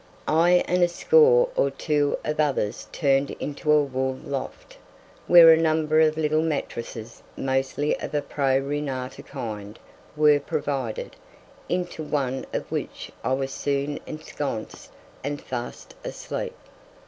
I 0.27 0.63
and 0.67 0.81
a 0.81 0.87
score 0.87 1.49
or 1.55 1.69
two 1.69 2.17
of 2.25 2.39
others 2.39 2.87
turned 2.91 3.29
into 3.39 3.71
a 3.71 3.83
wool 3.83 4.15
loft, 4.25 4.79
where 5.27 5.51
a 5.53 5.57
number 5.57 5.99
of 5.99 6.17
little 6.17 6.41
mattresses, 6.41 7.21
mostly 7.37 7.95
of 7.99 8.15
a 8.15 8.23
pro 8.23 8.57
re 8.57 8.81
nata 8.81 9.21
kind, 9.21 9.77
were 10.17 10.39
provided, 10.39 11.17
into 11.69 12.01
one 12.01 12.47
of 12.51 12.71
which 12.71 13.11
I 13.23 13.33
was 13.33 13.51
soon 13.51 13.99
ensconced 14.07 14.89
and 15.23 15.39
fast 15.39 15.93
asleep. 16.03 16.55